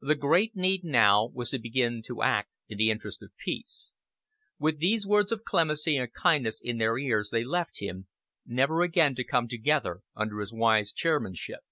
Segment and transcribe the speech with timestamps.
[0.00, 3.90] The great need now was to begin to act in the interest of peace.
[4.56, 8.06] With these words of clemency and kindness in their ears they left him,
[8.46, 11.62] never again to come together under his wise chairmanship.